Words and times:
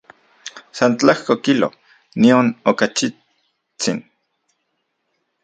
San 0.77 0.91
tlajko 1.03 1.33
kilo, 1.47 1.67
nion 2.23 2.45
okachitsin. 2.73 3.99